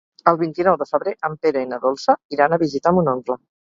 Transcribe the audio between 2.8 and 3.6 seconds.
mon oncle.